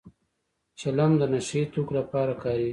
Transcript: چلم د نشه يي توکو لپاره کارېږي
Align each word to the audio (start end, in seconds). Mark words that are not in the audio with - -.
چلم 0.79 1.11
د 1.19 1.21
نشه 1.33 1.55
يي 1.59 1.63
توکو 1.73 1.91
لپاره 1.99 2.33
کارېږي 2.43 2.69